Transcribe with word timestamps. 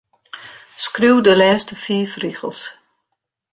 Skriuw 0.85 1.19
de 1.25 1.33
lêste 1.39 1.73
fiif 1.83 2.11
rigels. 2.23 2.61